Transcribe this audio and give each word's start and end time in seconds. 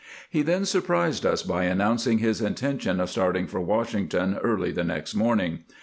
He 0.31 0.41
then 0.41 0.65
surprised 0.65 1.27
us 1.27 1.43
by 1.43 1.65
announcing 1.65 2.17
his 2.17 2.41
intention 2.41 2.99
of 2.99 3.11
starting 3.11 3.45
for 3.45 3.61
"Washington 3.61 4.35
early 4.41 4.71
the 4.71 4.83
next 4.83 5.13
morning. 5.13 5.59